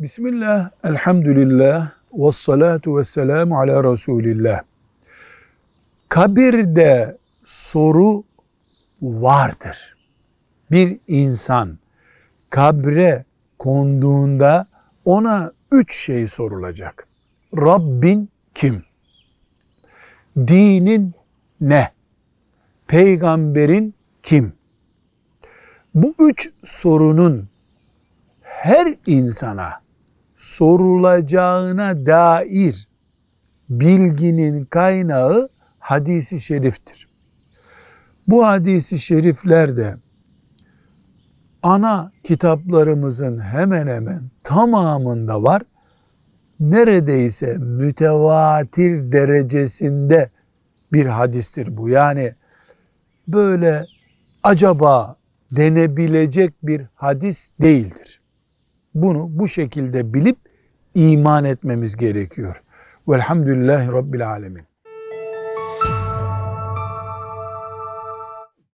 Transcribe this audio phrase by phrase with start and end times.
[0.00, 4.62] Bismillah, elhamdülillah, ve salatu ve selamu ala Resulillah.
[6.08, 8.24] Kabirde soru
[9.02, 9.96] vardır.
[10.70, 11.78] Bir insan
[12.50, 13.24] kabre
[13.58, 14.66] konduğunda
[15.04, 17.06] ona üç şey sorulacak.
[17.56, 18.84] Rabbin kim?
[20.36, 21.14] Dinin
[21.60, 21.92] ne?
[22.86, 24.52] Peygamberin kim?
[25.94, 27.48] Bu üç sorunun
[28.42, 29.87] her insana
[30.38, 32.88] sorulacağına dair
[33.70, 35.48] bilginin kaynağı
[35.78, 37.08] hadisi şeriftir.
[38.28, 39.96] Bu hadisi şerifler de
[41.62, 45.62] ana kitaplarımızın hemen hemen tamamında var.
[46.60, 50.30] Neredeyse mütevatir derecesinde
[50.92, 51.88] bir hadistir bu.
[51.88, 52.34] Yani
[53.28, 53.86] böyle
[54.42, 55.16] acaba
[55.50, 58.17] denebilecek bir hadis değildir.
[58.94, 60.36] Bunu bu şekilde bilip
[60.94, 62.56] iman etmemiz gerekiyor.
[63.08, 64.67] Velhamdülillahi Rabbil Alemin.